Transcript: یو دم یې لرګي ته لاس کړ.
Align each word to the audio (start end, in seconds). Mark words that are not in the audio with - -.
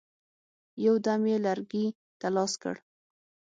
یو 0.85 0.95
دم 1.05 1.21
یې 1.31 1.37
لرګي 1.45 1.85
ته 2.19 2.27
لاس 2.35 2.53
کړ. 2.61 2.75